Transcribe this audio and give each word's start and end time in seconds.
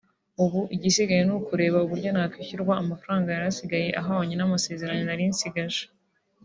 ubu 0.43 0.61
igisigaye 0.75 1.21
ni 1.25 1.33
ukureba 1.39 1.77
uburyo 1.85 2.09
nakwishyurwa 2.13 2.73
amafaranga 2.81 3.27
yari 3.35 3.45
asigaye 3.51 3.87
ahwanye 3.99 4.33
n’amasezerano 4.37 5.01
nari 5.05 5.23
nsigaje 5.31 5.83